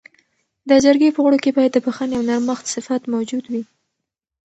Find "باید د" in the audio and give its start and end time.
1.57-1.77